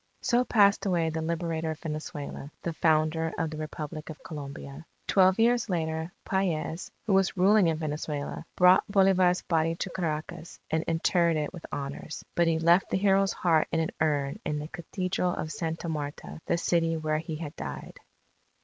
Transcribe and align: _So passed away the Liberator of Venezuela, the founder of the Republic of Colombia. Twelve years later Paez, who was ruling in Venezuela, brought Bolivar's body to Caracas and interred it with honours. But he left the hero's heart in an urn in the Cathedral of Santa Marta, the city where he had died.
_So 0.25 0.43
passed 0.43 0.87
away 0.87 1.11
the 1.11 1.21
Liberator 1.21 1.69
of 1.69 1.79
Venezuela, 1.81 2.51
the 2.63 2.73
founder 2.73 3.33
of 3.37 3.51
the 3.51 3.57
Republic 3.57 4.09
of 4.09 4.23
Colombia. 4.23 4.83
Twelve 5.05 5.37
years 5.37 5.69
later 5.69 6.11
Paez, 6.25 6.89
who 7.05 7.13
was 7.13 7.37
ruling 7.37 7.67
in 7.67 7.77
Venezuela, 7.77 8.43
brought 8.55 8.83
Bolivar's 8.91 9.43
body 9.43 9.75
to 9.75 9.91
Caracas 9.91 10.59
and 10.71 10.81
interred 10.87 11.37
it 11.37 11.53
with 11.53 11.67
honours. 11.71 12.25
But 12.33 12.47
he 12.47 12.57
left 12.57 12.89
the 12.89 12.97
hero's 12.97 13.33
heart 13.33 13.67
in 13.71 13.79
an 13.79 13.91
urn 13.99 14.39
in 14.43 14.57
the 14.57 14.69
Cathedral 14.69 15.35
of 15.35 15.51
Santa 15.51 15.87
Marta, 15.87 16.41
the 16.47 16.57
city 16.57 16.97
where 16.97 17.19
he 17.19 17.35
had 17.35 17.55
died. 17.55 17.99